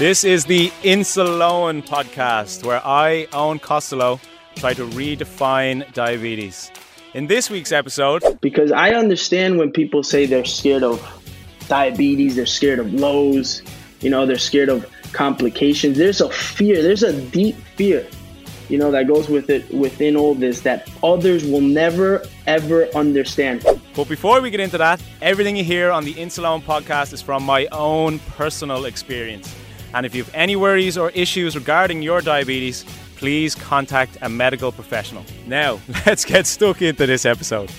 [0.00, 4.18] This is the Insuleoin podcast where I, Eoin Costello,
[4.54, 6.70] try to redefine diabetes.
[7.12, 11.06] In this week's episode, because I understand when people say they're scared of
[11.68, 13.60] diabetes, they're scared of lows,
[14.00, 15.98] you know, they're scared of complications.
[15.98, 18.06] There's a fear, there's a deep fear,
[18.70, 23.66] you know, that goes with it within all this that others will never ever understand.
[23.94, 27.42] But before we get into that, everything you hear on the Insuleoin podcast is from
[27.42, 29.54] my own personal experience.
[29.92, 32.84] And if you have any worries or issues regarding your diabetes,
[33.16, 35.24] please contact a medical professional.
[35.46, 37.70] Now, let's get stuck into this episode.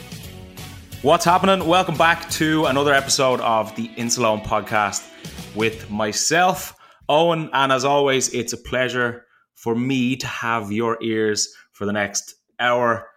[1.04, 1.66] What's happening?
[1.68, 5.08] Welcome back to another episode of the Insuleoin podcast
[5.56, 6.76] with myself,
[7.10, 7.50] Eoin.
[7.54, 12.36] And as always, it's a pleasure for me to have your ears for the next
[12.60, 13.08] hour,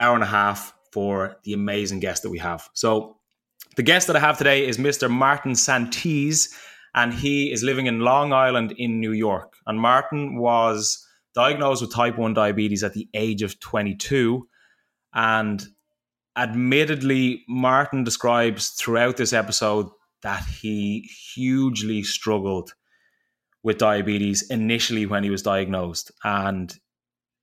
[0.00, 2.68] hour and a half for the amazing guest that we have.
[2.72, 3.16] So,
[3.74, 5.10] the guest that I have today is Mr.
[5.10, 6.54] Martin Santise
[6.94, 9.54] and he is living in Long Island in New York.
[9.66, 14.46] And Martin was diagnosed with type 1 diabetes at the age of 22.
[15.14, 15.64] And
[16.36, 19.88] admittedly, Martin describes throughout this episode
[20.22, 22.74] that he hugely struggled
[23.62, 26.10] with diabetes initially when he was diagnosed.
[26.24, 26.74] And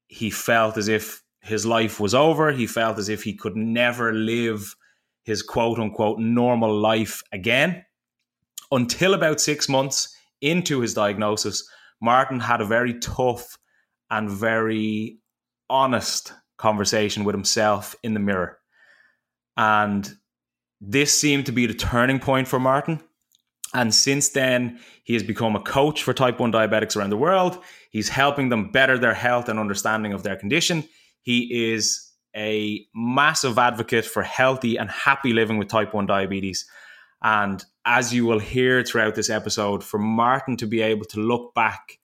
[0.08, 2.52] he felt as if his life was over.
[2.52, 4.76] He felt as if he could never live
[5.24, 7.86] his quote unquote normal life again
[8.72, 11.68] until about six months into his diagnosis,
[12.02, 13.58] Martin had a very tough
[14.10, 15.20] and very
[15.70, 18.58] honest conversation with himself in the mirror.
[19.58, 20.10] And
[20.82, 23.02] this seemed to be the turning point for Martin.
[23.74, 27.62] And since then, he has become a coach for type 1 diabetics around the world.
[27.92, 30.88] He's helping them better their health and understanding of their condition.
[31.22, 36.66] He is a massive advocate for healthy and happy living with type 1 diabetes.
[37.22, 41.54] And as you will hear throughout this episode, for Martin to be able to look
[41.54, 42.00] back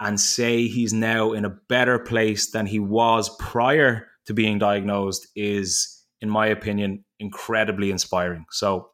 [0.00, 5.26] and say he's now in a better place than he was prior to being diagnosed
[5.34, 8.44] is, in my opinion, incredibly inspiring.
[8.50, 8.90] So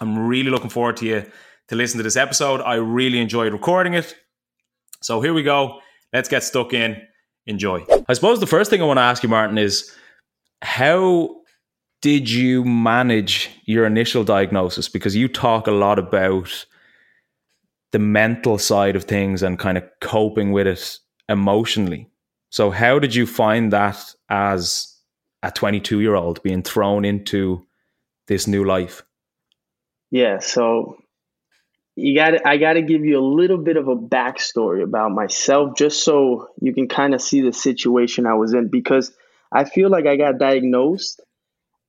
[0.00, 1.24] I'm really looking forward to you
[1.68, 2.60] to listen to this episode.
[2.60, 4.14] I really enjoyed recording it.
[5.02, 5.80] So here we go.
[6.12, 7.00] Let's get stuck in.
[7.46, 7.84] Enjoy.
[8.08, 9.94] I suppose the first thing I want to ask you, Martin, is
[10.62, 11.42] how
[12.04, 14.90] did you manage your initial diagnosis?
[14.90, 16.66] Because you talk a lot about
[17.92, 20.98] the mental side of things and kind of coping with it
[21.30, 22.10] emotionally.
[22.50, 24.94] So, how did you find that as
[25.42, 27.66] a 22 year old being thrown into
[28.26, 29.02] this new life?
[30.10, 30.98] Yeah, so
[31.96, 35.74] you got I got to give you a little bit of a backstory about myself
[35.78, 39.10] just so you can kind of see the situation I was in because
[39.50, 41.22] I feel like I got diagnosed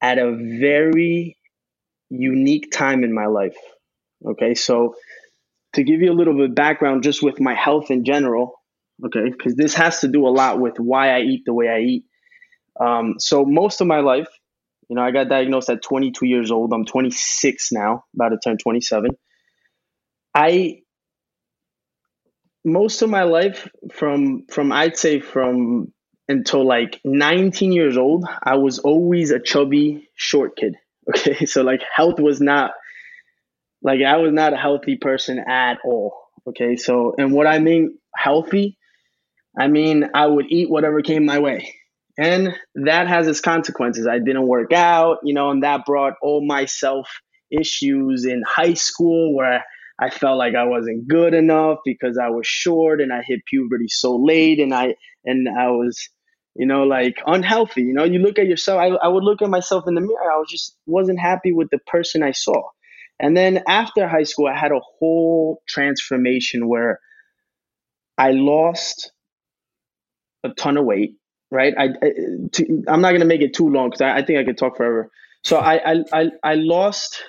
[0.06, 1.36] at a very
[2.12, 3.58] unique time in my life.
[4.24, 4.94] Okay, so
[5.74, 8.54] to give you a little bit of background just with my health in general,
[9.04, 11.80] okay, because this has to do a lot with why I eat the way I
[11.80, 12.04] eat.
[12.80, 14.28] Um, so most of my life,
[14.90, 16.72] you know, I got diagnosed at 22 years old.
[16.72, 19.10] I'm 26 now, about to turn 27.
[20.36, 20.82] I
[22.64, 25.94] most of my life from from I'd say from
[26.28, 30.76] until like 19 years old, I was always a chubby, short kid.
[31.08, 31.46] Okay.
[31.46, 32.72] So, like, health was not,
[33.84, 36.18] like, I was not a healthy person at all.
[36.48, 36.78] Okay.
[36.78, 38.80] So, and what I mean healthy,
[39.56, 41.76] I mean, I would eat whatever came my way.
[42.18, 44.08] And that has its consequences.
[44.08, 47.08] I didn't work out, you know, and that brought all my self
[47.52, 49.64] issues in high school where
[50.00, 53.88] I felt like I wasn't good enough because I was short and I hit puberty
[53.88, 56.10] so late and I and I was
[56.56, 57.82] you know, like unhealthy.
[57.84, 58.80] You know, you look at yourself.
[58.80, 60.32] I, I would look at myself in the mirror.
[60.32, 62.64] I was just wasn't happy with the person I saw.
[63.20, 67.00] And then after high school, I had a whole transformation where
[68.18, 69.12] I lost
[70.44, 71.16] a ton of weight.
[71.52, 71.74] Right.
[71.78, 72.10] I, I
[72.54, 74.78] to, I'm not gonna make it too long because I, I think I could talk
[74.78, 75.12] forever.
[75.44, 77.24] So I, I I I lost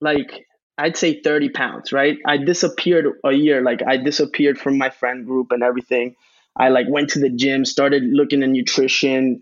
[0.00, 0.46] like
[0.78, 1.92] I'd say 30 pounds.
[1.92, 2.18] Right.
[2.26, 3.62] I disappeared a year.
[3.62, 6.14] Like I disappeared from my friend group and everything.
[6.58, 9.40] I like went to the gym, started looking at nutrition,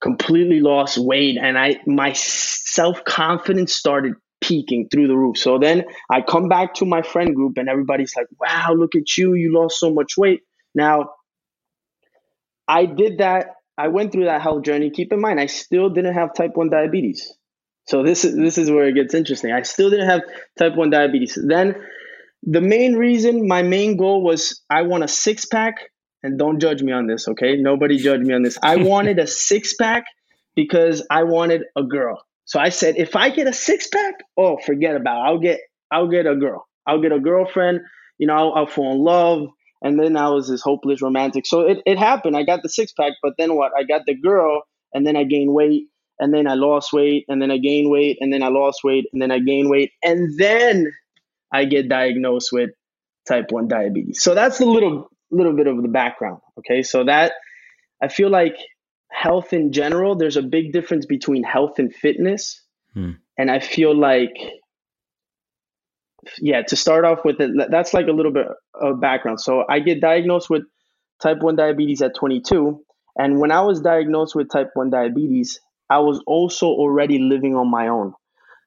[0.00, 5.38] completely lost weight, and I my self confidence started peaking through the roof.
[5.38, 9.16] So then I come back to my friend group, and everybody's like, "Wow, look at
[9.16, 9.34] you!
[9.34, 10.40] You lost so much weight."
[10.74, 11.10] Now,
[12.68, 13.56] I did that.
[13.78, 14.90] I went through that health journey.
[14.90, 17.32] Keep in mind, I still didn't have type one diabetes.
[17.86, 19.52] So this is this is where it gets interesting.
[19.52, 20.22] I still didn't have
[20.58, 21.36] type one diabetes.
[21.42, 21.74] Then
[22.42, 25.76] the main reason, my main goal was I want a six pack
[26.22, 27.56] and don't judge me on this, okay?
[27.56, 28.58] Nobody judge me on this.
[28.62, 30.04] I wanted a six pack
[30.54, 32.22] because I wanted a girl.
[32.44, 35.28] So I said, if I get a six pack, oh, forget about it.
[35.28, 35.60] I'll get
[35.90, 36.66] I'll get a girl.
[36.86, 37.80] I'll get a girlfriend.
[38.18, 39.48] you know, I'll, I'll fall in love.
[39.82, 41.44] And then I was this hopeless romantic.
[41.44, 42.36] So it, it happened.
[42.36, 43.72] I got the six pack, but then what?
[43.76, 44.62] I got the girl
[44.94, 45.88] and then I gained weight
[46.20, 49.06] and then I lost weight and then I gained weight and then I lost weight
[49.12, 49.90] and then I gained weight.
[50.04, 50.92] And then
[51.52, 52.70] I get diagnosed with
[53.26, 54.22] type 1 diabetes.
[54.22, 56.40] So that's the little little bit of the background.
[56.58, 56.82] Okay.
[56.82, 57.32] So that
[58.02, 58.56] I feel like
[59.10, 62.62] health in general, there's a big difference between health and fitness.
[62.94, 63.12] Hmm.
[63.38, 64.36] And I feel like
[66.38, 69.40] yeah, to start off with it, that's like a little bit of background.
[69.40, 70.62] So I get diagnosed with
[71.22, 72.80] type 1 diabetes at 22.
[73.16, 77.70] And when I was diagnosed with type 1 diabetes, I was also already living on
[77.70, 78.14] my own.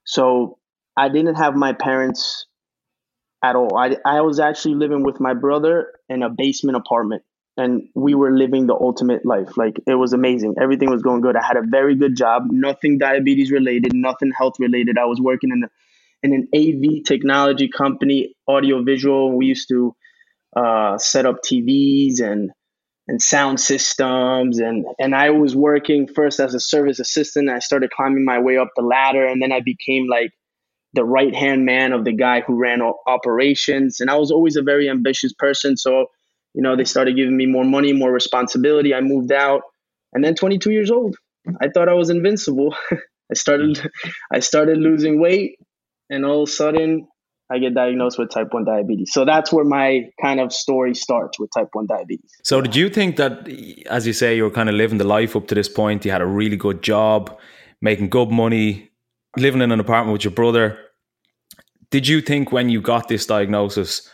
[0.05, 0.57] So
[0.97, 2.45] I didn't have my parents
[3.45, 3.77] at all.
[3.77, 7.23] I, I was actually living with my brother in a basement apartment
[7.57, 9.55] and we were living the ultimate life.
[9.55, 10.55] Like it was amazing.
[10.59, 11.35] Everything was going good.
[11.35, 14.97] I had a very good job, nothing diabetes related, nothing health related.
[14.97, 15.69] I was working in a
[16.23, 19.37] in an AV technology company, audio visual.
[19.37, 19.95] We used to
[20.55, 22.51] uh, set up TVs and
[23.07, 27.49] and sound systems and and I was working first as a service assistant.
[27.49, 30.31] I started climbing my way up the ladder and then I became like
[30.95, 34.61] the right hand man of the guy who ran operations and I was always a
[34.61, 36.07] very ambitious person so
[36.53, 38.93] you know they started giving me more money, more responsibility.
[38.93, 39.61] I moved out
[40.13, 41.15] and then 22 years old.
[41.61, 42.75] I thought I was invincible.
[43.31, 43.91] I started
[44.33, 45.59] I started losing weight
[46.09, 47.07] and all of a sudden
[47.51, 49.11] I get diagnosed with type 1 diabetes.
[49.13, 52.31] So that's where my kind of story starts with type 1 diabetes.
[52.43, 53.47] So, did you think that,
[53.87, 56.05] as you say, you were kind of living the life up to this point?
[56.05, 57.37] You had a really good job,
[57.81, 58.89] making good money,
[59.37, 60.79] living in an apartment with your brother.
[61.95, 64.09] Did you think when you got this diagnosis,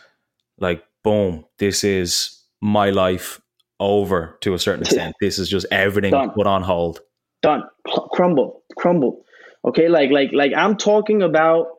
[0.56, 3.40] like, boom, this is my life
[3.80, 5.16] over to a certain extent?
[5.20, 6.30] this is just everything Done.
[6.30, 7.00] put on hold.
[7.42, 7.64] Done.
[8.12, 8.62] Crumble.
[8.78, 9.24] Crumble.
[9.64, 9.88] Okay.
[9.88, 11.70] Like, like, like I'm talking about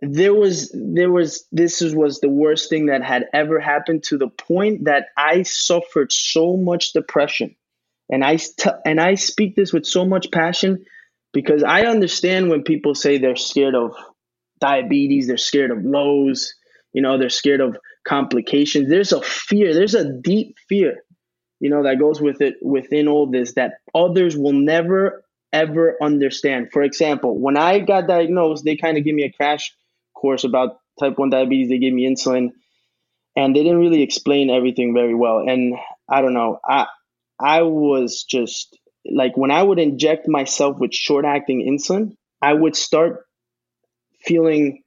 [0.00, 4.28] there was there was this was the worst thing that had ever happened to the
[4.28, 7.54] point that I suffered so much depression,
[8.08, 10.86] and I t- and I speak this with so much passion
[11.34, 13.94] because I understand when people say they're scared of
[14.60, 16.54] diabetes, they're scared of lows,
[16.92, 17.76] you know, they're scared of
[18.06, 18.88] complications.
[18.88, 21.02] There's a fear, there's a deep fear,
[21.60, 26.70] you know, that goes with it within all this that others will never ever understand.
[26.72, 29.74] For example, when I got diagnosed, they kind of gave me a crash
[30.14, 31.68] course about type 1 diabetes.
[31.68, 32.50] They gave me insulin
[33.36, 35.38] and they didn't really explain everything very well.
[35.38, 35.74] And
[36.08, 36.86] I don't know, I,
[37.40, 38.76] I was just
[39.10, 43.24] like when I would inject myself with short acting insulin, I would start
[44.22, 44.82] feeling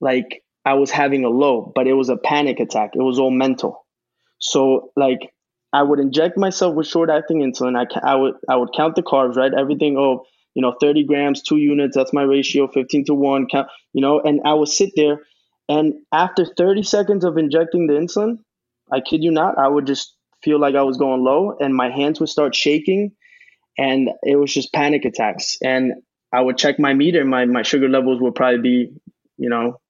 [0.00, 2.90] like I was having a low, but it was a panic attack.
[2.94, 3.86] It was all mental.
[4.38, 5.32] So like
[5.72, 7.76] I would inject myself with short acting insulin.
[7.76, 9.52] I, I would I would count the carbs, right?
[9.52, 9.96] Everything.
[9.98, 14.00] Oh, you know, 30 grams, two units, that's my ratio, 15 to one, count, you
[14.00, 15.20] know, and I would sit there.
[15.68, 18.38] And after 30 seconds of injecting the insulin,
[18.90, 21.90] I kid you not, I would just feel like I was going low and my
[21.90, 23.12] hands would start shaking
[23.78, 25.58] and it was just panic attacks.
[25.62, 25.92] And
[26.32, 28.92] I would check my meter, my, my sugar levels would probably be,
[29.36, 29.80] you know,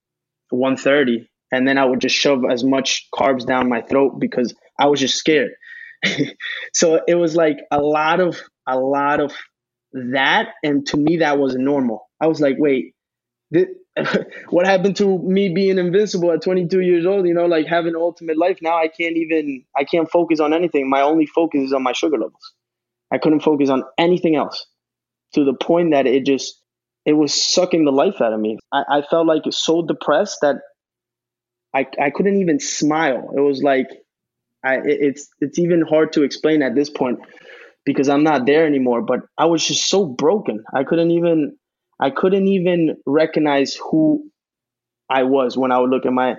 [0.51, 1.29] 130.
[1.51, 5.01] And then I would just shove as much carbs down my throat because I was
[5.01, 5.53] just scared.
[6.73, 9.33] so it was like a lot of a lot of
[9.93, 10.51] that.
[10.63, 12.09] And to me that was normal.
[12.21, 12.95] I was like wait
[14.51, 17.27] what happened to me being invincible at 22 years old?
[17.27, 18.59] You know like having ultimate life.
[18.61, 20.89] Now i can't even i can't focus on anything.
[20.89, 22.53] My only focus is on my sugar levels.
[23.11, 24.67] I couldn't focus on anything else
[25.35, 26.61] to the point that it just
[27.05, 30.57] it was sucking the life out of me i, I felt like so depressed that
[31.75, 33.89] I, I couldn't even smile it was like
[34.65, 37.21] I, it's it's even hard to explain at this point
[37.85, 39.03] because I'm not there anymore.
[39.03, 40.65] But I was just so broken.
[40.75, 41.57] I couldn't even
[42.01, 44.31] I couldn't even recognize who
[45.09, 46.37] I was when I would look at my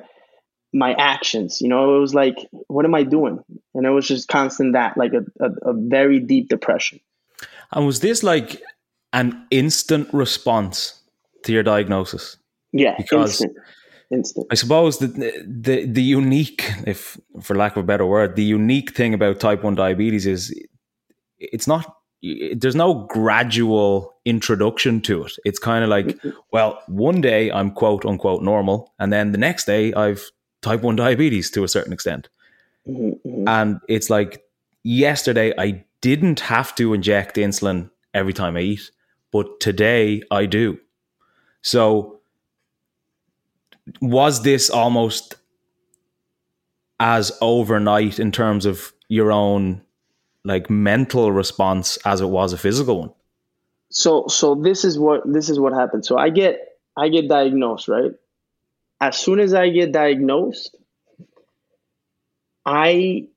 [0.73, 1.61] my actions.
[1.61, 2.35] You know, it was like,
[2.67, 3.39] what am I doing?
[3.73, 6.99] And it was just constant that, like a, a, a very deep depression.
[7.71, 8.61] And was this like
[9.13, 11.01] an instant response
[11.43, 12.37] to your diagnosis?
[12.71, 13.57] Yeah, because instant.
[14.11, 14.47] Instant.
[14.49, 18.95] I suppose the, the the unique, if for lack of a better word, the unique
[18.95, 20.53] thing about type one diabetes is
[21.37, 25.33] it's not there's no gradual introduction to it.
[25.45, 26.31] It's kind of like, mm-hmm.
[26.51, 30.29] well, one day I'm quote unquote normal, and then the next day I've
[30.61, 32.29] type 1 diabetes to a certain extent.
[32.87, 33.47] Mm-hmm, mm-hmm.
[33.47, 34.41] And it's like
[34.83, 38.91] yesterday I didn't have to inject insulin every time I eat,
[39.31, 40.79] but today I do.
[41.61, 42.21] So
[44.01, 45.35] was this almost
[46.99, 49.81] as overnight in terms of your own
[50.45, 53.13] like mental response as it was a physical one.
[53.89, 56.05] So so this is what this is what happened.
[56.05, 56.59] So I get
[56.95, 58.11] I get diagnosed, right?
[59.01, 60.75] as soon as I get diagnosed,
[62.65, 63.27] I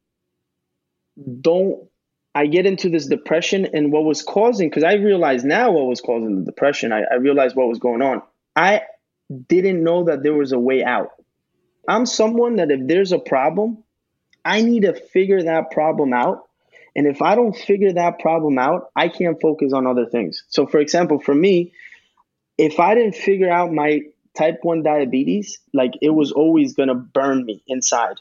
[1.41, 1.89] don't
[2.35, 6.01] I get into this depression and what was causing because I realized now what was
[6.01, 6.93] causing the depression.
[6.93, 8.23] I, I realized what was going on.
[8.57, 8.83] I
[9.49, 11.11] didn't know that there was a way out.
[11.89, 13.85] I'm someone that if there's a problem,
[14.45, 16.49] I need to figure that problem out.
[16.95, 20.45] And if I don't figure that problem out, I can't focus on other things.
[20.49, 21.73] So, for example, for me,
[22.59, 24.03] if I didn't figure out my
[24.37, 28.17] type 1 diabetes, like it was always going to burn me inside.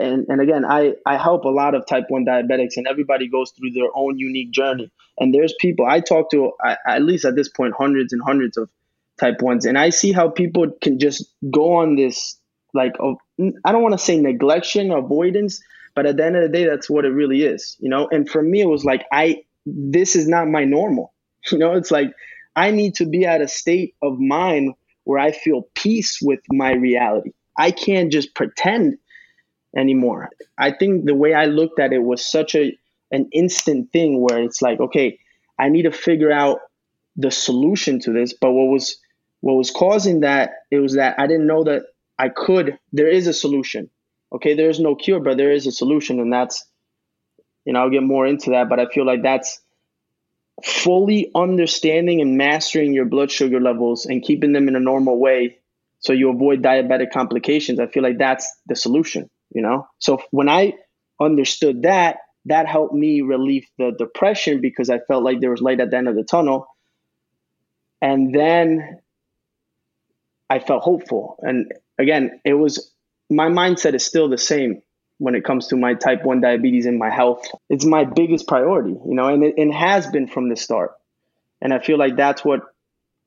[0.00, 3.50] And, and again, I, I help a lot of type 1 diabetics, and everybody goes
[3.52, 4.90] through their own unique journey.
[5.18, 6.52] And there's people I talk to,
[6.86, 8.68] at least at this point, hundreds and hundreds of
[9.18, 9.66] type 1s.
[9.66, 12.36] And I see how people can just go on this,
[12.74, 13.18] like, oh,
[13.64, 15.60] I don't want to say neglection, avoidance,
[15.94, 18.08] but at the end of the day, that's what it really is, you know?
[18.10, 21.12] And for me, it was like, I, this is not my normal.
[21.50, 22.12] You know, it's like
[22.56, 24.74] I need to be at a state of mind
[25.04, 27.30] where I feel peace with my reality.
[27.56, 28.98] I can't just pretend
[29.76, 30.30] anymore.
[30.56, 32.76] I think the way I looked at it was such a
[33.10, 35.18] an instant thing where it's like, okay,
[35.58, 36.60] I need to figure out
[37.16, 38.34] the solution to this.
[38.34, 38.98] But what was
[39.40, 41.82] what was causing that it was that I didn't know that
[42.18, 43.90] I could there is a solution.
[44.30, 46.64] Okay, there is no cure, but there is a solution, and that's
[47.64, 49.60] you know, I'll get more into that, but I feel like that's
[50.64, 55.58] fully understanding and mastering your blood sugar levels and keeping them in a normal way
[56.00, 57.80] so you avoid diabetic complications.
[57.80, 59.86] I feel like that's the solution, you know?
[59.98, 60.74] So when I
[61.20, 65.80] understood that, that helped me relieve the depression because I felt like there was light
[65.80, 66.66] at the end of the tunnel.
[68.00, 69.00] And then
[70.48, 71.36] I felt hopeful.
[71.42, 72.92] And again, it was
[73.28, 74.82] my mindset is still the same
[75.18, 77.46] when it comes to my type 1 diabetes and my health.
[77.68, 80.92] It's my biggest priority, you know, and it, it has been from the start.
[81.60, 82.60] And I feel like that's what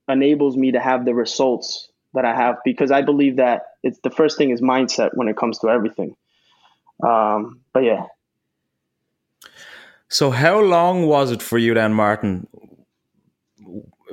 [0.07, 4.09] enables me to have the results that I have because I believe that it's the
[4.09, 6.15] first thing is mindset when it comes to everything.
[7.03, 8.05] Um, but yeah.
[10.09, 12.47] So, how long was it for you then, Martin,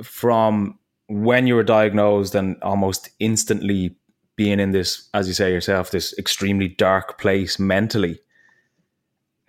[0.01, 3.95] from when you were diagnosed and almost instantly
[4.39, 8.21] being in this, as you say yourself, this extremely dark place mentally.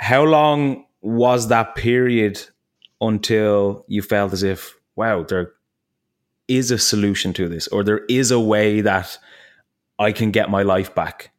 [0.01, 2.43] How long was that period
[3.01, 5.53] until you felt as if, wow, there
[6.49, 9.17] is a solution to this, or there is a way that
[10.01, 11.31] I can get my life back?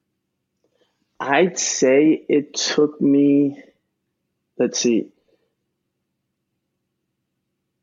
[1.20, 3.62] I'd say it took me,
[4.58, 5.10] let's see,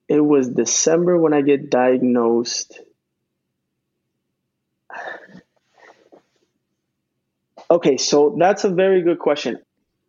[0.07, 2.81] it was December when I get diagnosed.
[7.71, 9.59] Okay, so that's a very good question.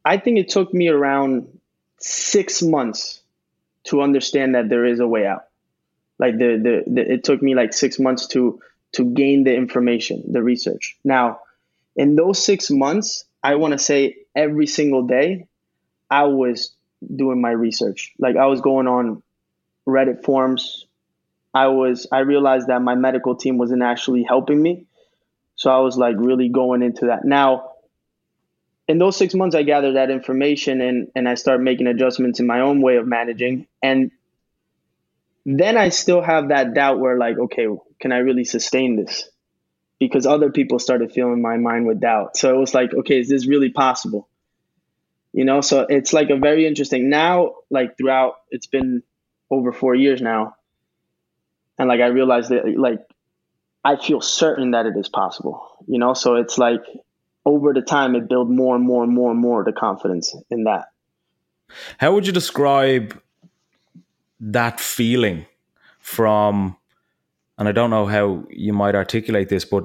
[0.05, 1.59] I think it took me around
[1.97, 3.21] six months
[3.85, 5.45] to understand that there is a way out.
[6.19, 8.61] Like the, the, the it took me like six months to
[8.93, 10.97] to gain the information, the research.
[11.03, 11.39] Now,
[11.95, 15.47] in those six months, I want to say every single day,
[16.09, 16.71] I was
[17.15, 18.13] doing my research.
[18.19, 19.21] Like I was going on
[19.87, 20.85] Reddit forums.
[21.53, 24.85] I was I realized that my medical team wasn't actually helping me.
[25.55, 27.25] So I was like really going into that.
[27.25, 27.71] Now,
[28.87, 32.47] in those six months, I gathered that information and, and I started making adjustments in
[32.47, 33.67] my own way of managing.
[33.83, 34.11] And
[35.57, 37.67] then I still have that doubt where, like, okay,
[37.99, 39.29] can I really sustain this?
[39.99, 42.35] Because other people started filling my mind with doubt.
[42.37, 44.27] So it was like, okay, is this really possible?
[45.31, 49.03] You know, so it's like a very interesting now, like throughout, it's been
[49.49, 50.55] over four years now.
[51.77, 52.99] And like I realized that, like,
[53.83, 56.13] I feel certain that it is possible, you know?
[56.13, 56.81] So it's like
[57.45, 60.65] over the time, it built more and more and more and more the confidence in
[60.65, 60.87] that.
[61.97, 63.19] How would you describe
[64.39, 65.45] that feeling
[65.99, 66.77] from,
[67.57, 69.83] and I don't know how you might articulate this, but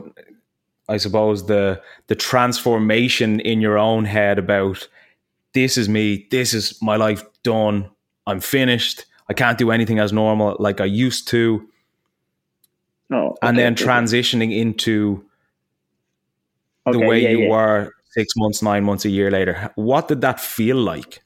[0.88, 4.88] I suppose the the transformation in your own head about
[5.52, 7.90] this is me, this is my life done,
[8.26, 11.68] I'm finished, I can't do anything as normal like I used to
[13.10, 13.84] Oh, okay, and then okay.
[13.84, 15.24] transitioning into
[16.86, 17.50] the okay, way yeah, you yeah.
[17.50, 19.70] were six months, nine months, a year later.
[19.74, 21.22] What did that feel like?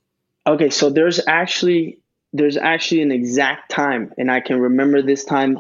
[0.47, 1.99] Okay, so there's actually
[2.39, 5.59] there's actually an exact time, and I can remember this time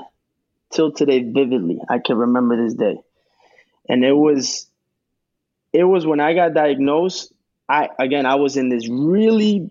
[0.70, 1.80] till today vividly.
[1.88, 2.99] I can remember this day,
[3.88, 4.66] and it was
[5.73, 7.32] it was when I got diagnosed.
[7.68, 9.68] I again I was in this really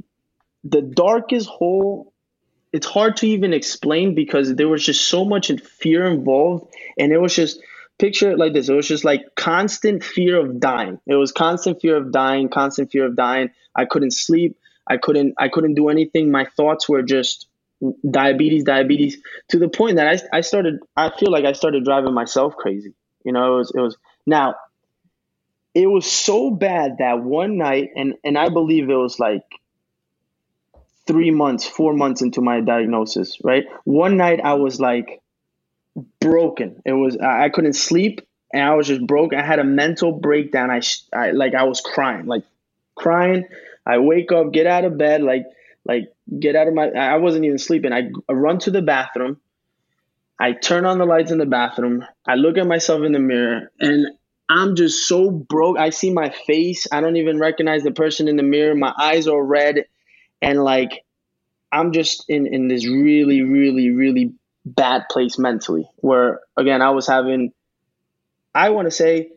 [0.63, 2.13] the darkest hole.
[2.73, 5.49] It's hard to even explain because there was just so much
[5.79, 7.61] fear involved and it was just
[7.97, 8.67] picture it like this.
[8.67, 10.99] It was just like constant fear of dying.
[11.07, 13.51] It was constant fear of dying constant fear of dying.
[13.73, 14.57] I couldn't sleep
[14.89, 17.47] i couldn't i couldn't do anything my thoughts were just
[18.09, 19.17] diabetes diabetes
[19.49, 22.93] to the point that i, I started i feel like i started driving myself crazy
[23.23, 24.55] you know it was it was Now,
[25.73, 29.43] it was so bad that one night, and and I believe it was like
[31.07, 33.65] three months, four months into my diagnosis, right?
[33.85, 35.21] One night I was like
[36.19, 36.81] broken.
[36.85, 38.21] It was I couldn't sleep
[38.53, 39.33] and I was just broke.
[39.33, 40.69] I had a mental breakdown.
[40.71, 40.81] I,
[41.15, 42.43] I like I was crying, like
[42.95, 43.45] crying.
[43.87, 45.45] I wake up, get out of bed, like
[45.85, 46.89] like get out of my.
[46.89, 47.93] I wasn't even sleeping.
[47.93, 49.39] I, I run to the bathroom.
[50.39, 52.05] I turn on the lights in the bathroom.
[52.27, 54.07] I look at myself in the mirror, and
[54.49, 55.79] I'm just so broke.
[55.79, 56.85] I see my face.
[56.91, 58.75] I don't even recognize the person in the mirror.
[58.75, 59.85] My eyes are red,
[60.41, 61.05] and like
[61.71, 64.33] I'm just in in this really, really, really
[64.65, 65.89] bad place mentally.
[65.97, 67.53] Where again, I was having
[68.57, 69.29] I want to say,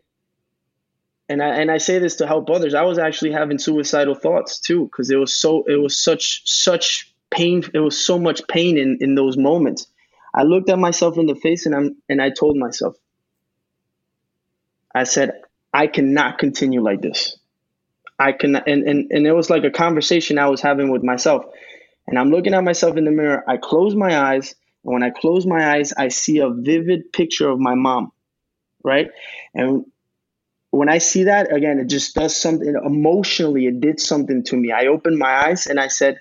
[1.31, 2.75] and I and I say this to help others.
[2.75, 7.15] I was actually having suicidal thoughts too because it was so it was such such
[7.31, 7.63] pain.
[7.73, 9.87] It was so much pain in in those moments.
[10.35, 12.97] I looked at myself in the face and I'm and I told myself,
[14.93, 15.41] I said,
[15.73, 17.39] I cannot continue like this.
[18.19, 21.45] I can and, and and it was like a conversation I was having with myself.
[22.09, 23.45] And I'm looking at myself in the mirror.
[23.49, 27.49] I close my eyes, and when I close my eyes, I see a vivid picture
[27.49, 28.11] of my mom
[28.83, 29.11] right?
[29.55, 29.85] And
[30.71, 33.67] when I see that again, it just does something emotionally.
[33.67, 34.73] It did something to me.
[34.73, 36.19] I opened my eyes and I said,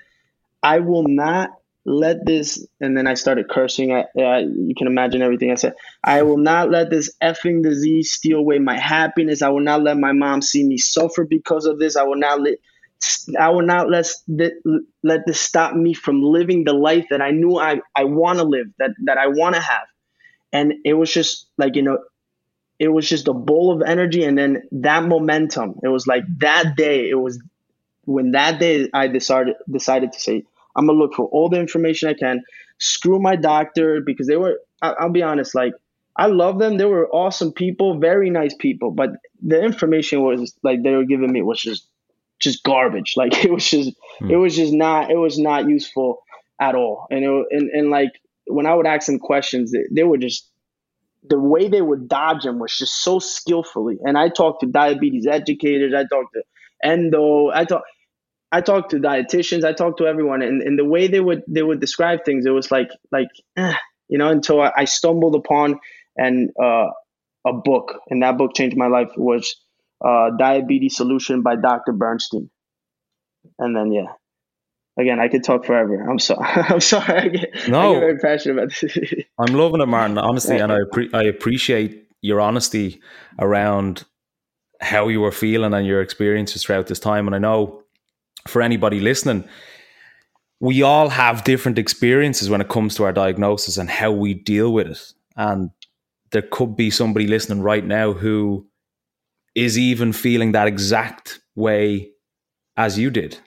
[0.63, 1.51] "I will not
[1.86, 3.94] let this." And then I started cursing.
[3.94, 4.06] I,
[4.39, 5.75] you can imagine everything I said.
[6.03, 9.41] I will not let this effing disease steal away my happiness.
[9.41, 11.96] I will not let my mom see me suffer because of this.
[11.96, 12.56] I will not let.
[13.39, 14.08] I will not let
[15.03, 18.44] let this stop me from living the life that I knew I, I want to
[18.44, 19.88] live, that that I want to have.
[20.51, 22.00] And it was just like you know,
[22.80, 26.76] it was just a bowl of energy and then that momentum it was like that
[26.76, 27.40] day it was
[28.06, 30.44] when that day i decided decided to say
[30.76, 32.42] i'm gonna look for all the information i can
[32.80, 35.74] screw my doctor because they were i'll be honest like
[36.16, 39.12] i love them they were awesome people very nice people but
[39.42, 41.88] the information was like they were giving me was just
[42.39, 44.32] just garbage like it was just mm.
[44.32, 46.24] it was just not it was not useful
[46.60, 48.12] at all and it and, and like
[48.48, 50.49] when i would ask them questions they, they were just
[51.23, 53.97] the way they would dodge them was just so skillfully.
[54.03, 56.43] And I talked to diabetes educators, I talked to
[56.84, 57.88] endo, I talked
[58.51, 61.62] I talked to dietitians, I talked to everyone, and, and the way they would they
[61.62, 63.27] would describe things, it was like like
[63.58, 63.75] eh,
[64.08, 65.79] you know until I, I, stumbled upon
[66.17, 66.88] and uh,
[67.45, 69.10] a book, and that book changed my life.
[69.17, 69.55] Was
[70.03, 71.91] uh, Diabetes Solution by Dr.
[71.91, 72.49] Bernstein,
[73.60, 74.13] and then yeah,
[75.00, 76.08] again, I could talk forever.
[76.10, 76.46] I'm sorry.
[76.70, 77.20] I'm sorry.
[77.20, 79.14] I get, no, I get very passionate about this.
[79.40, 80.18] I'm loving it, Martin.
[80.18, 83.02] Honestly, and I pre- I appreciate your honesty
[83.40, 84.04] around
[84.82, 87.28] how you were feeling and your experiences throughout this time.
[87.28, 87.84] And I know
[88.48, 89.48] for anybody listening,
[90.60, 94.74] we all have different experiences when it comes to our diagnosis and how we deal
[94.74, 95.14] with it.
[95.36, 95.72] And
[96.32, 98.68] there could be somebody listening right now who
[99.56, 102.12] is even feeling that exact way
[102.78, 103.38] as you did.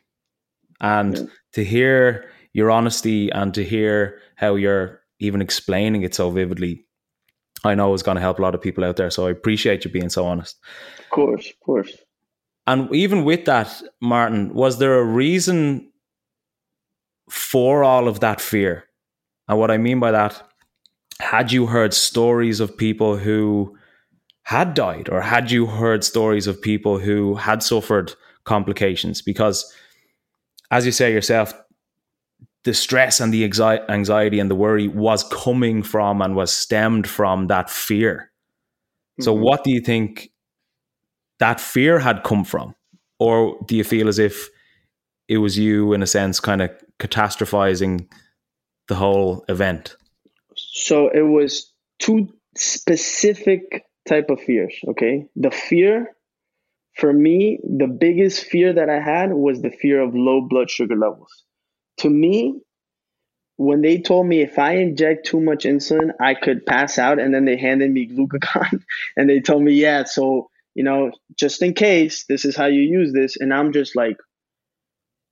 [0.83, 1.25] And yeah.
[1.53, 6.85] to hear your honesty and to hear how you're even explaining it so vividly,
[7.65, 9.11] I know is going to help a lot of people out there.
[9.11, 10.59] So I appreciate you being so honest.
[10.99, 11.97] Of course, of course.
[12.67, 15.91] And even with that, Martin, was there a reason
[17.31, 18.85] for all of that fear?
[19.49, 20.43] And what I mean by that,
[21.21, 23.77] had you heard stories of people who
[24.43, 28.13] had died, or had you heard stories of people who had suffered
[28.45, 29.23] complications?
[29.23, 29.73] Because
[30.73, 31.53] as you say yourself,
[32.65, 37.49] the stress and the anxiety and the worry was coming from and was stemmed from
[37.49, 38.31] that fear.
[39.13, 39.23] Mm-hmm.
[39.25, 40.31] So, what do you think
[41.39, 42.75] that fear had come from?
[43.19, 44.49] Or do you feel as if
[45.29, 48.09] it was you, in a sense, kind of catastrophizing
[48.89, 49.97] the whole event?
[50.57, 56.15] So, it was two specific type of fears okay the fear
[56.97, 60.97] for me, the biggest fear that I had was the fear of low blood sugar
[60.97, 61.45] levels.
[61.99, 62.61] To me,
[63.57, 67.35] when they told me if I inject too much insulin, I could pass out, and
[67.35, 68.83] then they handed me glucagon
[69.17, 72.83] and they told me, yeah, so, you know, just in case, this is how you
[72.83, 73.37] use this.
[73.39, 74.17] And I'm just like,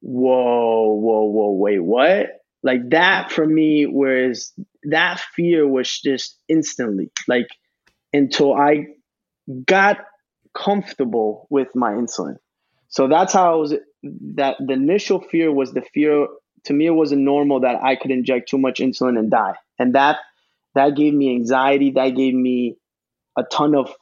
[0.01, 2.29] whoa, whoa, whoa, wait, what?
[2.63, 4.53] Like that for me, whereas
[4.85, 7.49] that fear was just instantly, like
[8.13, 8.87] until I
[9.67, 9.99] got
[10.55, 12.37] comfortable with my insulin.
[12.89, 13.75] So that's how I was
[14.35, 16.27] that the initial fear was the fear
[16.65, 19.55] to me it wasn't normal that I could inject too much insulin and die.
[19.79, 20.19] And that
[20.75, 22.77] that gave me anxiety, that gave me
[23.37, 23.95] a ton of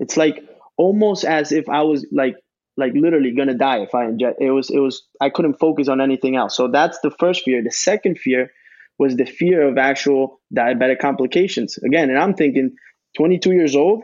[0.00, 0.44] it's like
[0.76, 2.36] almost as if I was like
[2.76, 6.00] like literally gonna die if I inject it was it was I couldn't focus on
[6.00, 6.56] anything else.
[6.56, 7.62] So that's the first fear.
[7.62, 8.50] The second fear
[8.98, 11.78] was the fear of actual diabetic complications.
[11.78, 12.76] Again, and I'm thinking
[13.16, 14.02] 22 years old,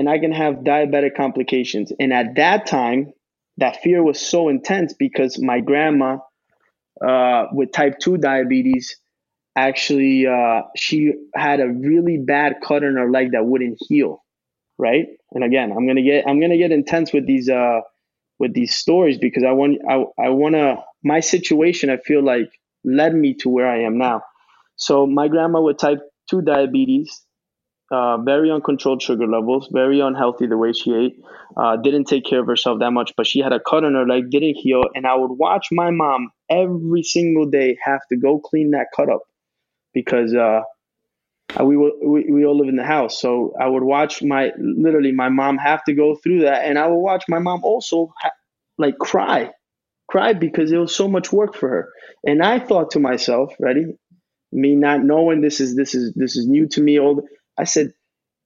[0.00, 1.92] and I can have diabetic complications.
[2.00, 3.12] And at that time,
[3.58, 6.16] that fear was so intense because my grandma
[7.06, 8.96] uh, with type 2 diabetes
[9.54, 14.24] actually uh, she had a really bad cut in her leg that wouldn't heal
[14.78, 17.80] right and again i'm gonna get i'm gonna get intense with these uh
[18.38, 22.48] with these stories because i want i, I want to my situation i feel like
[22.84, 24.22] led me to where i am now
[24.76, 27.22] so my grandma with type 2 diabetes
[27.90, 31.16] uh, very uncontrolled sugar levels, very unhealthy the way she ate,
[31.56, 34.06] uh, didn't take care of herself that much, but she had a cut on her
[34.06, 34.82] leg, didn't heal.
[34.94, 39.10] And I would watch my mom every single day have to go clean that cut
[39.10, 39.22] up
[39.94, 40.62] because uh,
[41.62, 43.20] we, we, we all live in the house.
[43.20, 46.64] So I would watch my, literally, my mom have to go through that.
[46.64, 48.30] And I would watch my mom also ha-
[48.78, 49.50] like cry,
[50.08, 51.88] cry because it was so much work for her.
[52.26, 53.86] And I thought to myself, ready?
[54.52, 56.98] Me not knowing this is this is this is new to me.
[56.98, 57.22] Old
[57.60, 57.92] I said,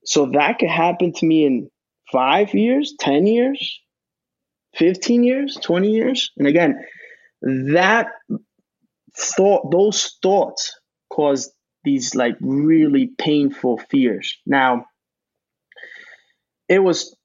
[0.04, 1.70] so that could happen to me in
[2.10, 3.80] five years, 10 years,
[4.74, 6.32] 15 years, 20 years.
[6.36, 6.84] And again,
[7.72, 8.08] that
[9.16, 10.78] thought, those thoughts
[11.10, 11.52] caused
[11.84, 14.36] these like really painful fears.
[14.46, 14.86] Now,
[16.68, 17.16] it was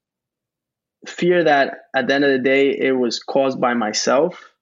[1.08, 4.54] fear that at the end of the day, it was caused by myself.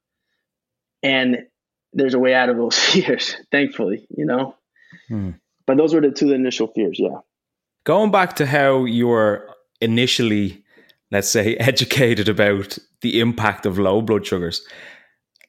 [1.03, 1.47] And
[1.91, 4.55] there's a way out of those fears, thankfully, you know?
[5.09, 5.31] Hmm.
[5.67, 7.19] But those were the two initial fears, yeah.
[7.83, 9.47] Going back to how you were
[9.81, 10.63] initially,
[11.11, 14.65] let's say, educated about the impact of low blood sugars.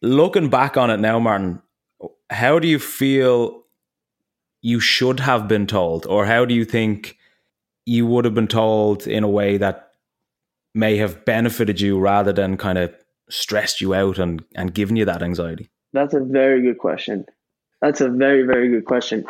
[0.02, 1.62] Looking back on it now, Martin,
[2.30, 3.62] how do you feel
[4.60, 7.16] you should have been told, or how do you think
[7.86, 9.92] you would have been told in a way that
[10.74, 12.94] may have benefited you rather than kind of
[13.30, 15.70] stressed you out and, and given you that anxiety?
[15.92, 17.24] That's a very good question.
[17.80, 19.24] That's a very, very good question.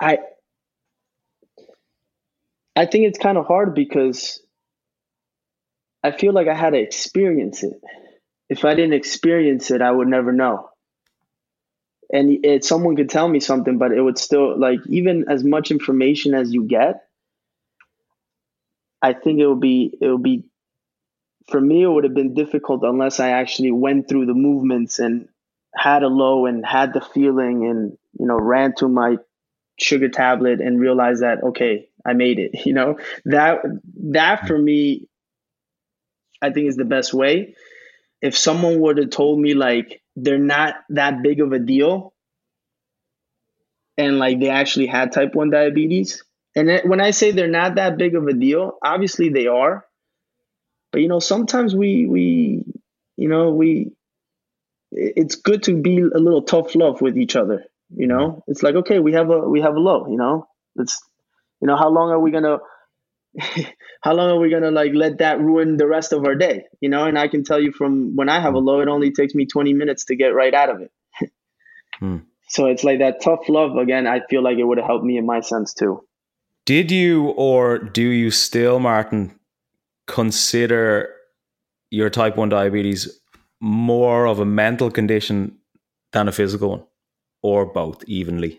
[0.00, 0.18] I
[2.76, 4.40] I think it's kind of hard because
[6.02, 7.80] I feel like I had to experience it.
[8.48, 10.70] If I didn't experience it, I would never know.
[12.12, 15.70] And it, someone could tell me something, but it would still like even as much
[15.70, 17.06] information as you get.
[19.02, 20.44] I think it would be it would be
[21.50, 25.28] for me it would have been difficult unless I actually went through the movements and
[25.74, 29.16] had a low and had the feeling and you know ran to my
[29.78, 32.98] sugar tablet and realized that okay i made it you know?
[33.24, 33.62] That
[34.10, 35.08] that for me
[36.42, 37.54] i think is the best way.
[38.22, 42.14] If someone would have told me like they're not that big of a deal
[43.98, 46.24] and like they actually had type 1 diabetes
[46.56, 49.84] and when i say they're not that big of a deal obviously they are
[50.92, 52.64] but you know sometimes we we
[53.16, 53.92] you know we
[54.92, 58.74] it's good to be a little tough love with each other you know, it's like
[58.76, 60.06] okay, we have a we have a low.
[60.08, 61.00] You know, it's
[61.60, 62.58] you know how long are we gonna
[64.02, 66.64] how long are we gonna like let that ruin the rest of our day?
[66.80, 69.12] You know, and I can tell you from when I have a low, it only
[69.12, 70.92] takes me 20 minutes to get right out of it.
[71.98, 72.18] hmm.
[72.46, 74.06] So it's like that tough love again.
[74.06, 76.04] I feel like it would have helped me in my sense too.
[76.66, 79.38] Did you or do you still, Martin,
[80.06, 81.08] consider
[81.90, 83.20] your type 1 diabetes
[83.60, 85.56] more of a mental condition
[86.12, 86.84] than a physical one?
[87.44, 88.58] Or both evenly?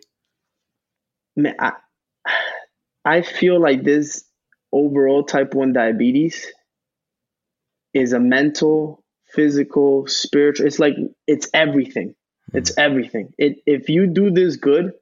[1.59, 1.73] I,
[3.03, 4.23] I feel like this
[4.71, 6.45] overall type 1 diabetes
[7.93, 10.67] is a mental, physical, spiritual.
[10.67, 10.93] It's like
[11.27, 12.09] it's everything.
[12.09, 12.57] Mm-hmm.
[12.59, 13.33] It's everything.
[13.39, 14.93] It if you do this good,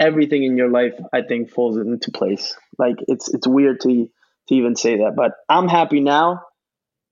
[0.00, 2.56] everything in your life I think falls into place.
[2.76, 4.10] Like it's it's weird to
[4.48, 6.42] to even say that, but I'm happy now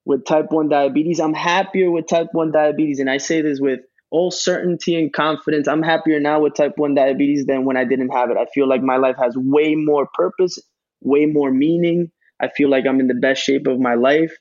[0.04, 1.20] with type 1 diabetes.
[1.20, 3.80] I'm happier with type 1 diabetes and I say this with
[4.16, 5.68] all certainty and confidence.
[5.68, 8.38] I'm happier now with type 1 diabetes than when I didn't have it.
[8.38, 10.58] I feel like my life has way more purpose,
[11.02, 12.10] way more meaning.
[12.40, 14.32] I feel like I'm in the best shape of my life.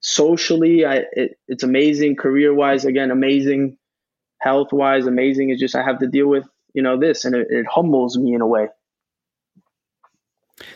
[0.00, 2.16] Socially, I it, it's amazing.
[2.16, 3.78] Career wise, again, amazing.
[4.40, 5.50] Health wise, amazing.
[5.50, 8.34] It's just I have to deal with you know this, and it, it humbles me
[8.34, 8.68] in a way.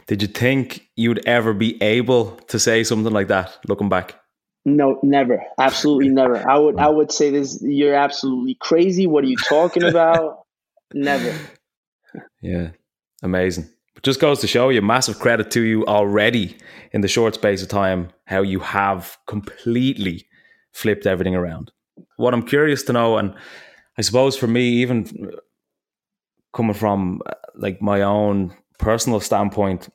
[0.06, 4.19] Did you think you'd ever be able to say something like that, looking back?
[4.64, 5.42] No, never.
[5.58, 6.48] Absolutely never.
[6.48, 9.06] I would I would say this you're absolutely crazy.
[9.06, 10.44] What are you talking about?
[10.94, 11.34] never.
[12.42, 12.70] Yeah.
[13.22, 13.68] Amazing.
[13.96, 16.56] It just goes to show you massive credit to you already
[16.92, 20.26] in the short space of time how you have completely
[20.72, 21.70] flipped everything around.
[22.16, 23.34] What I'm curious to know and
[23.98, 25.36] I suppose for me even uh,
[26.54, 29.88] coming from uh, like my own personal standpoint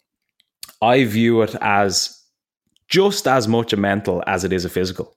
[0.82, 2.22] I view it as
[2.88, 5.16] just as much a mental as it is a physical.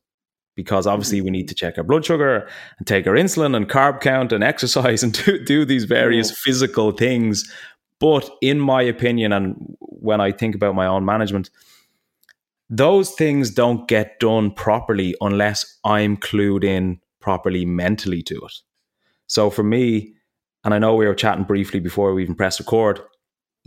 [0.56, 0.94] Because mm-hmm.
[0.94, 4.32] obviously we need to check our blood sugar and take our insulin and carb count
[4.32, 6.50] and exercise and do, do these various mm-hmm.
[6.50, 7.50] physical things.
[8.00, 11.50] But in my opinion, and when I think about my own management,
[12.70, 18.52] those things don't get done properly unless I'm clued in properly mentally to it.
[19.26, 20.14] So for me,
[20.64, 23.00] and I know we were chatting briefly before we even pressed record,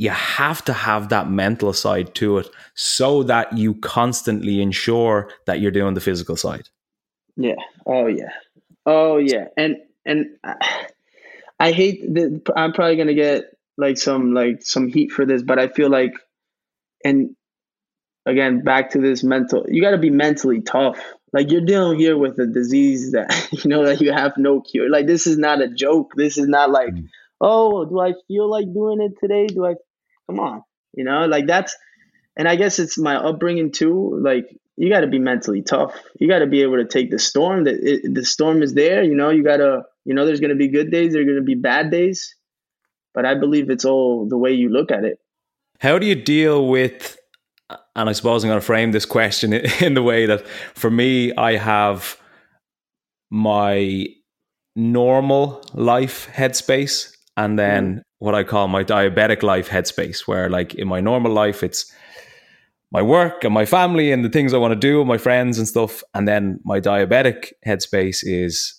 [0.02, 5.60] you have to have that mental side to it so that you constantly ensure that
[5.60, 6.68] you're doing the physical side.
[7.38, 7.62] Yeah.
[7.86, 8.32] Oh yeah.
[8.88, 9.50] Oh yeah.
[9.56, 10.26] And and
[11.60, 15.60] I hate that I'm probably gonna get like some like some heat for this, but
[15.60, 16.14] I feel like
[17.06, 17.36] and
[18.26, 21.00] again back to this mental you got to be mentally tough
[21.34, 24.92] like you're dealing here with a disease that you know that you have no cure
[24.92, 27.08] like this is not a joke this is not like mm.
[27.40, 29.74] oh do i feel like doing it today do i
[30.32, 30.64] come on
[30.94, 31.76] you know like that's
[32.38, 34.46] and i guess it's my upbringing too like
[34.78, 35.96] you got to be mentally tough.
[36.20, 39.16] You got to be able to take the storm that the storm is there you
[39.16, 41.44] know you got to you know there's going to be good days there's going to
[41.44, 42.36] be bad days
[43.14, 45.20] but i believe it's all the way you look at it.
[45.80, 47.18] How do you deal with
[47.96, 51.34] and I suppose I'm going to frame this question in the way that for me,
[51.36, 52.18] I have
[53.30, 54.08] my
[54.76, 58.02] normal life headspace and then mm.
[58.20, 61.92] what I call my diabetic life headspace, where like in my normal life, it's
[62.92, 65.58] my work and my family and the things I want to do and my friends
[65.58, 66.04] and stuff.
[66.14, 68.76] And then my diabetic headspace is,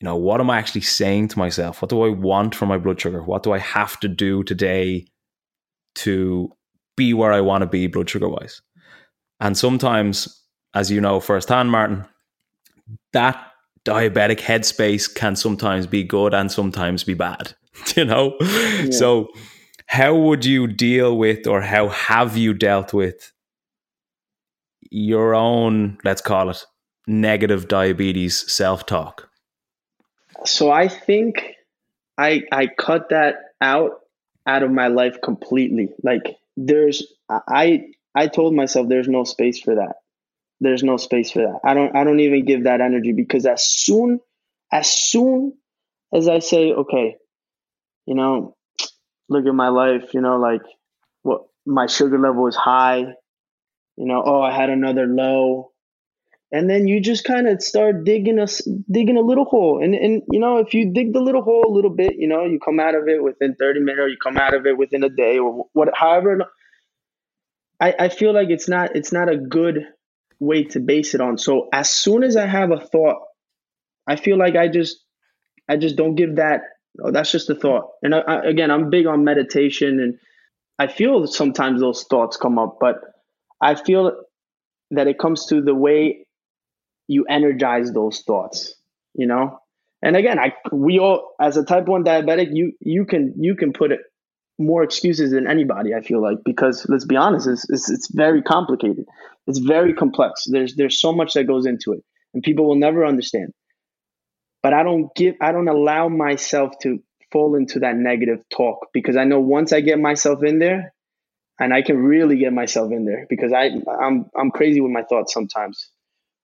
[0.00, 1.80] you know, what am I actually saying to myself?
[1.80, 3.22] What do I want for my blood sugar?
[3.22, 5.06] What do I have to do today
[5.96, 6.52] to
[6.96, 8.60] be where I want to be blood sugar wise.
[9.40, 12.04] And sometimes, as you know firsthand, Martin,
[13.12, 13.52] that
[13.84, 17.54] diabetic headspace can sometimes be good and sometimes be bad,
[17.96, 18.36] you know?
[18.40, 18.90] Yeah.
[18.90, 19.28] So,
[19.86, 23.32] how would you deal with, or how have you dealt with
[24.90, 26.64] your own, let's call it,
[27.06, 29.28] negative diabetes self talk?
[30.44, 31.56] So, I think
[32.16, 34.00] I, I cut that out
[34.46, 35.90] out of my life completely.
[36.02, 39.96] Like, there's I I told myself there's no space for that.
[40.60, 41.60] There's no space for that.
[41.64, 44.20] I don't I don't even give that energy because as soon
[44.72, 45.54] as soon
[46.12, 47.16] as I say, okay,
[48.10, 48.56] you know,
[49.28, 50.62] look at my life, you know, like
[51.22, 53.02] what my sugar level is high,
[53.96, 55.70] you know, oh I had another low,
[56.50, 58.48] and then you just kind of start digging a
[58.90, 59.80] digging a little hole.
[59.80, 62.44] And and you know if you dig the little hole a little bit you know
[62.46, 65.04] you come out of it within 30 minutes or you come out of it within
[65.04, 66.46] a day or what however
[67.80, 69.86] i i feel like it's not it's not a good
[70.40, 71.38] way to base it on.
[71.38, 73.18] So as soon as i have a thought
[74.08, 74.98] i feel like i just
[75.68, 76.62] i just don't give that
[77.02, 77.90] oh, that's just a thought.
[78.02, 80.18] And I, I, again i'm big on meditation and
[80.78, 82.96] i feel sometimes those thoughts come up but
[83.60, 84.12] i feel
[84.90, 86.26] that it comes to the way
[87.08, 88.74] you energize those thoughts
[89.14, 89.58] you know?
[90.02, 93.72] And again i we all as a type 1 diabetic you you can you can
[93.72, 94.00] put it
[94.58, 98.42] more excuses than anybody i feel like because let's be honest it's, it's, it's very
[98.42, 99.06] complicated.
[99.46, 100.44] It's very complex.
[100.46, 103.52] There's there's so much that goes into it and people will never understand
[104.62, 109.16] but i don't give i don't allow myself to fall into that negative talk because
[109.16, 110.92] i know once i get myself in there
[111.58, 113.70] and i can really get myself in there because i
[114.00, 115.90] i'm i'm crazy with my thoughts sometimes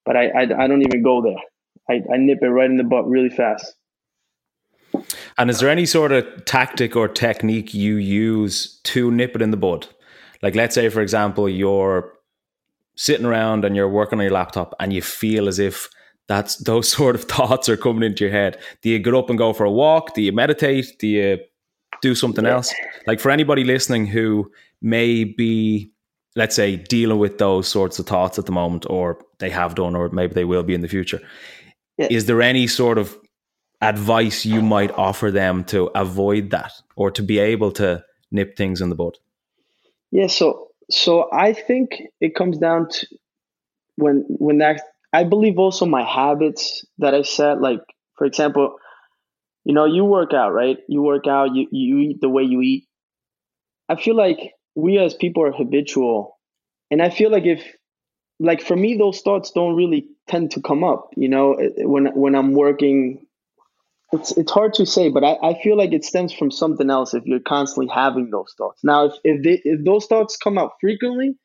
[0.07, 1.35] but I, I, I don't even go there.
[1.89, 3.75] I, I nip it right in the butt really fast.
[5.37, 9.51] And is there any sort of tactic or technique you use to nip it in
[9.51, 9.87] the bud?
[10.41, 12.13] Like, let's say, for example, you're
[12.95, 15.89] sitting around and you're working on your laptop and you feel as if
[16.27, 18.57] that's those sort of thoughts are coming into your head.
[18.81, 20.13] Do you get up and go for a walk?
[20.13, 20.97] Do you meditate?
[20.99, 21.39] Do you
[22.01, 22.55] do something yeah.
[22.55, 22.73] else?
[23.05, 25.91] Like for anybody listening who may be
[26.37, 29.95] let's say dealing with those sorts of thoughts at the moment or they have done
[29.95, 31.19] or maybe they will be in the future
[31.97, 32.07] yeah.
[32.09, 33.17] is there any sort of
[33.81, 38.81] advice you might offer them to avoid that or to be able to nip things
[38.81, 39.17] in the bud
[40.11, 43.05] yeah so so i think it comes down to
[43.95, 44.81] when when that
[45.13, 47.81] i believe also my habits that i set like
[48.17, 48.77] for example
[49.67, 50.77] you know you work out right?
[50.87, 52.85] You work out you, you eat the way you eat.
[53.89, 56.39] I feel like we as people are habitual.
[56.89, 57.61] And i feel like if
[58.39, 61.83] like for me those thoughts don't really tend to come up you know eh, eh,
[61.83, 63.25] when when i'm working.
[64.13, 67.13] It's it's hard to say but i, I feel like it stems from something else
[67.13, 68.81] if you're constantly having those thoughts.
[68.85, 71.35] Now if if, they, if those thoughts come out frequently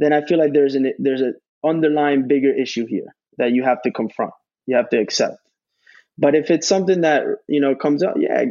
[0.00, 3.82] then i feel like there's an there's an underlying bigger issue here that you have
[3.82, 4.32] to confront
[4.66, 5.36] you have to accept
[6.18, 8.44] but if it's something that you know comes out yeah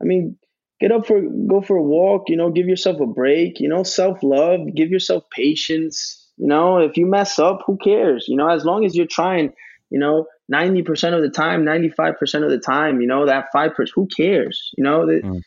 [0.00, 0.38] i mean
[0.80, 3.82] get up for go for a walk you know give yourself a break you know
[3.82, 8.48] self love give yourself patience you know if you mess up who cares you know
[8.48, 9.52] as long as you're trying
[9.90, 14.06] you know 90% of the time 95% of the time you know that 5% who
[14.16, 15.42] cares you know that mm.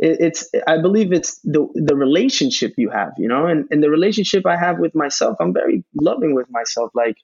[0.00, 3.90] It, it's I believe it's the the relationship you have, you know, and and the
[3.90, 5.36] relationship I have with myself.
[5.40, 6.90] I'm very loving with myself.
[6.94, 7.16] Like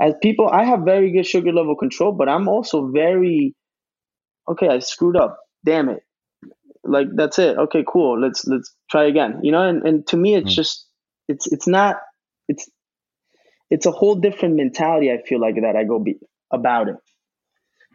[0.00, 3.54] as people, I have very good sugar level control, but I'm also very
[4.48, 4.68] okay.
[4.68, 5.38] I screwed up.
[5.64, 6.02] Damn it.
[6.84, 7.58] Like that's it.
[7.58, 8.20] Okay, cool.
[8.20, 9.40] Let's let's try again.
[9.42, 10.54] You know, and and to me, it's mm.
[10.54, 10.86] just
[11.28, 11.96] it's it's not
[12.48, 12.70] it's
[13.68, 15.10] it's a whole different mentality.
[15.10, 16.18] I feel like that I go be
[16.52, 16.96] about it.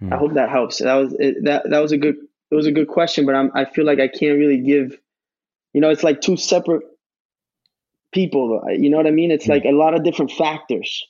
[0.02, 0.12] Mm.
[0.12, 0.80] I hope that helps.
[0.80, 2.18] That was it, that that was a good
[2.52, 4.98] it was a good question, but I'm I feel like I can't really give.
[5.74, 6.84] You know, it's like two separate
[8.14, 8.62] people.
[8.70, 9.32] You know what I mean?
[9.32, 9.52] It's mm.
[9.52, 11.04] like a lot of different factors.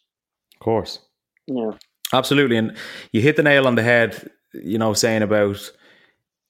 [0.56, 1.00] Of course.
[1.48, 1.72] Yeah.
[2.14, 2.78] Absolutely, and
[3.12, 4.30] you hit the nail on the head.
[4.54, 5.72] You know, saying about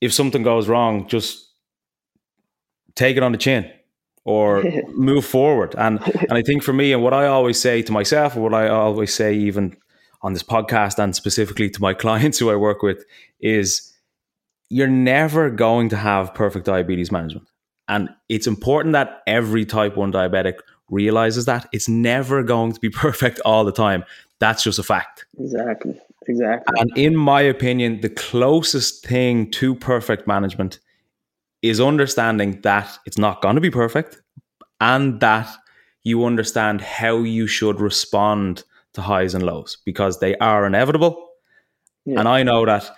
[0.01, 1.51] if something goes wrong, just
[2.95, 3.71] take it on the chin
[4.25, 5.75] or move forward.
[5.77, 5.99] And
[6.29, 8.67] and I think for me, and what I always say to myself, or what I
[8.67, 9.77] always say even
[10.21, 13.05] on this podcast, and specifically to my clients who I work with,
[13.39, 13.93] is
[14.71, 17.47] you're never going to have perfect diabetes management.
[17.87, 22.89] And it's important that every type 1 diabetic realizes that it's never going to be
[23.05, 24.03] perfect all the time.
[24.39, 25.25] That's just a fact.
[25.37, 25.99] Exactly.
[26.27, 26.79] Exactly.
[26.79, 30.79] And in my opinion, the closest thing to perfect management
[31.61, 34.21] is understanding that it's not going to be perfect
[34.79, 35.49] and that
[36.03, 41.29] you understand how you should respond to highs and lows because they are inevitable.
[42.05, 42.19] Yeah.
[42.19, 42.89] And I know that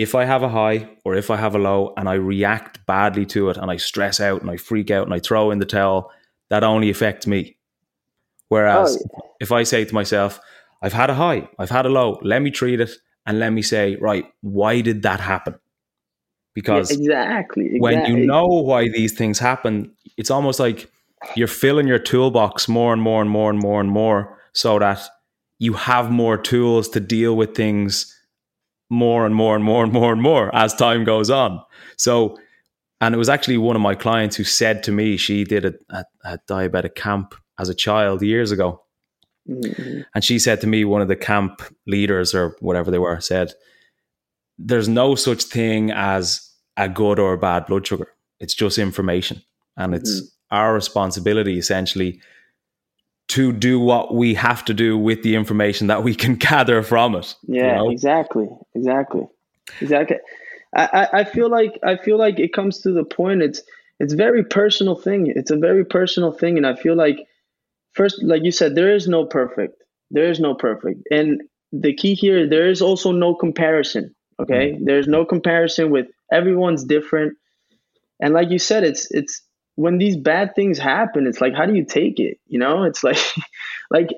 [0.00, 3.26] if I have a high or if I have a low and I react badly
[3.26, 5.66] to it and I stress out and I freak out and I throw in the
[5.66, 6.10] towel,
[6.48, 7.56] that only affects me.
[8.48, 9.30] Whereas oh, yeah.
[9.40, 10.40] if I say to myself,
[10.82, 12.90] I've had a high, I've had a low, let me treat it
[13.26, 15.56] and let me say, right, why did that happen?
[16.54, 20.90] because yeah, exactly, exactly when you know why these things happen it's almost like
[21.36, 25.00] you're filling your toolbox more and more and more and more and more so that
[25.58, 28.16] you have more tools to deal with things
[28.90, 31.62] more and more and more and more and more as time goes on
[31.96, 32.36] so
[33.00, 35.74] and it was actually one of my clients who said to me she did a,
[35.90, 38.82] a, a diabetic camp as a child years ago
[39.48, 40.00] mm-hmm.
[40.14, 43.52] and she said to me one of the camp leaders or whatever they were said
[44.62, 48.08] there's no such thing as a good or a bad blood sugar.
[48.38, 49.42] It's just information.
[49.76, 50.26] And it's mm.
[50.50, 52.20] our responsibility essentially
[53.30, 57.14] to do what we have to do with the information that we can gather from
[57.14, 57.34] it.
[57.46, 57.90] Yeah, you know?
[57.90, 58.48] exactly.
[58.74, 59.26] Exactly.
[59.80, 60.16] Exactly.
[60.74, 63.62] I, I feel like I feel like it comes to the point it's
[63.98, 65.32] it's very personal thing.
[65.34, 66.56] It's a very personal thing.
[66.56, 67.18] And I feel like
[67.92, 69.82] first, like you said, there is no perfect.
[70.10, 71.02] There is no perfect.
[71.10, 74.14] And the key here, there is also no comparison.
[74.40, 74.84] Okay, mm-hmm.
[74.86, 77.36] there's no comparison with everyone's different,
[78.20, 79.42] and like you said, it's it's
[79.80, 82.38] when these bad things happen, it's like how do you take it?
[82.46, 83.16] You know, it's like
[83.90, 84.08] like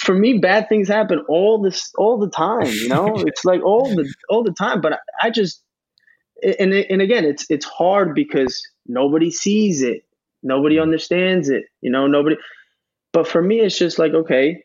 [0.00, 2.66] for me, bad things happen all this all the time.
[2.66, 4.80] You know, it's like all the all the time.
[4.80, 5.62] But I, I just
[6.42, 10.04] and and again, it's it's hard because nobody sees it,
[10.42, 10.82] nobody mm-hmm.
[10.82, 11.64] understands it.
[11.80, 12.36] You know, nobody.
[13.12, 14.64] But for me, it's just like okay,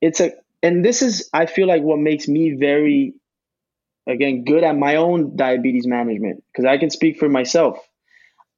[0.00, 3.14] it's a and this is I feel like what makes me very
[4.06, 7.78] again good at my own diabetes management because I can speak for myself.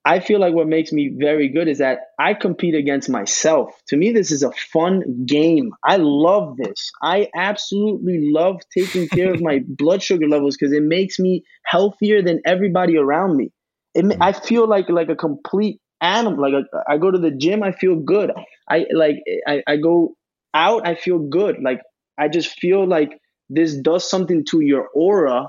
[0.04, 3.70] I feel like what makes me very good is that I compete against myself.
[3.88, 5.72] To me, this is a fun game.
[5.84, 6.90] I love this.
[7.02, 12.22] I absolutely love taking care of my blood sugar levels because it makes me healthier
[12.22, 13.52] than everybody around me.
[13.94, 14.16] It.
[14.20, 16.40] I feel like like a complete animal.
[16.40, 18.32] Like a, I go to the gym, I feel good.
[18.68, 20.14] I like I, I go
[20.54, 21.56] out, I feel good.
[21.62, 21.80] Like
[22.16, 23.10] I just feel like
[23.50, 25.46] this does something to your aura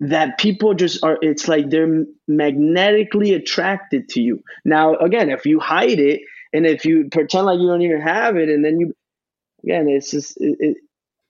[0.00, 5.60] that people just are it's like they're magnetically attracted to you now again if you
[5.60, 6.22] hide it
[6.54, 8.94] and if you pretend like you don't even have it and then you
[9.62, 10.76] again it's just it, it,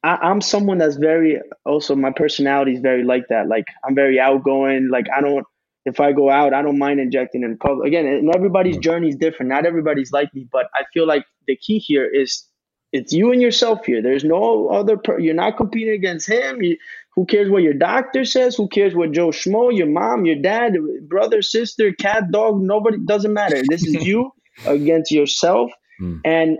[0.04, 4.20] I, am someone that's very also my personality is very like that like i'm very
[4.20, 5.44] outgoing like i don't
[5.85, 8.83] if i go out i don't mind injecting in public again and everybody's mm.
[8.83, 12.46] journey is different not everybody's like me but i feel like the key here is
[12.92, 14.03] it's you and yourself here.
[14.03, 14.97] There's no other.
[14.97, 16.62] Per- you're not competing against him.
[16.62, 16.76] You,
[17.14, 18.54] who cares what your doctor says?
[18.56, 22.61] Who cares what Joe Schmo, your mom, your dad, brother, sister, cat, dog?
[22.61, 23.62] Nobody doesn't matter.
[23.68, 24.32] This is you
[24.66, 25.70] against yourself.
[26.00, 26.20] Mm.
[26.24, 26.58] And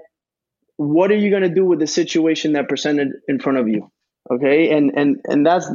[0.76, 3.90] what are you gonna do with the situation that presented in front of you?
[4.30, 5.70] Okay, and and and that's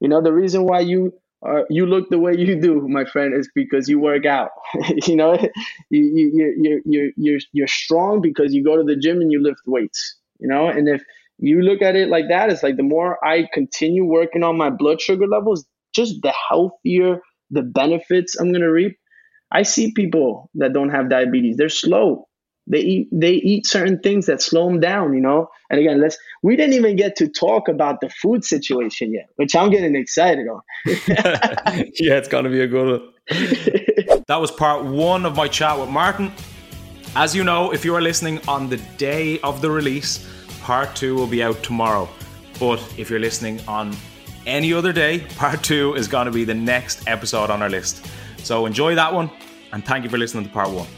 [0.00, 1.12] you know the reason why you
[1.46, 4.50] uh, you look the way you do, my friend, is because you work out.
[5.06, 5.34] you know,
[5.90, 9.42] you, you, you're, you're, you're, you're strong because you go to the gym and you
[9.42, 11.02] lift weights, you know, and if
[11.38, 14.70] you look at it like that, it's like the more I continue working on my
[14.70, 15.64] blood sugar levels,
[15.94, 17.20] just the healthier
[17.50, 18.96] the benefits I'm going to reap.
[19.52, 21.56] I see people that don't have diabetes.
[21.56, 22.26] They're slow.
[22.66, 26.18] they eat they eat certain things that slow them down you know and again let's
[26.42, 30.48] we didn't even get to talk about the food situation yet which i'm getting excited
[30.48, 33.12] on yeah it's gonna be a good one
[34.26, 36.32] that was part one of my chat with martin
[37.14, 40.26] as you know if you are listening on the day of the release
[40.66, 42.08] part two will be out tomorrow.
[42.58, 43.96] But if you're listening on
[44.46, 48.04] any other day part two is going to be the next episode on our list.
[48.38, 49.30] So enjoy that one
[49.72, 50.88] and thank you for listening to part one